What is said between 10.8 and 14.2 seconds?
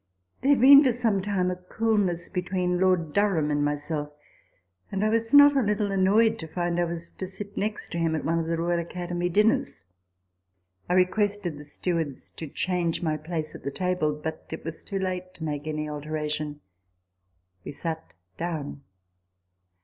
I requested the stewards to change my place at the table;